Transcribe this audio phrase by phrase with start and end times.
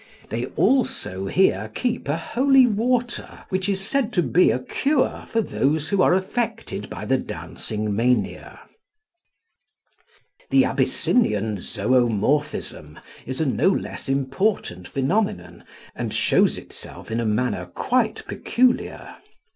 [0.31, 5.43] They also here keep a holy water, which is said to be a cure for
[5.43, 8.61] those who are affected by the dancing mania.
[10.49, 18.25] The Abyssinian Zoomorphism is a no less important phenomenon, and shows itself a manner quite
[18.27, 19.17] peculiar.